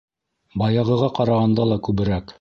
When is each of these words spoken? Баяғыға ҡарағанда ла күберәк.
Баяғыға 0.61 1.11
ҡарағанда 1.21 1.69
ла 1.73 1.81
күберәк. 1.89 2.29